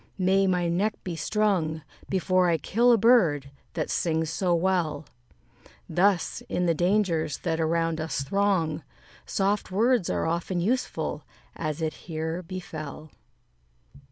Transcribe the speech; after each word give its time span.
may 0.17 0.47
my 0.47 0.67
neck 0.67 0.95
be 1.03 1.15
strung, 1.15 1.83
Before 2.09 2.49
I 2.49 2.57
kill 2.57 2.91
a 2.91 2.97
bird 2.97 3.51
that 3.75 3.91
sings 3.91 4.31
so 4.31 4.55
well." 4.55 5.05
Thus, 5.87 6.41
in 6.49 6.65
the 6.65 6.73
dangers 6.73 7.37
that 7.43 7.59
around 7.59 8.01
us 8.01 8.23
throng, 8.23 8.81
Soft 9.27 9.69
words 9.69 10.09
are 10.09 10.25
often 10.25 10.59
useful, 10.59 11.21
as 11.55 11.83
it 11.83 11.93
here 12.09 12.41
befell. 12.41 13.11